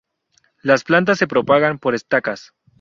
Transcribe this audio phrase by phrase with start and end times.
[0.63, 2.55] Las plantas se propagan por estacas.